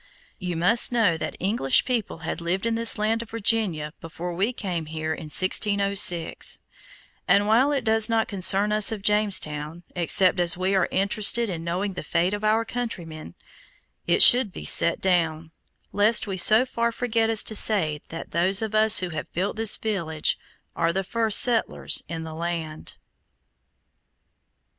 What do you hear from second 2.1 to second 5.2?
had lived in this land of Virginia before we came here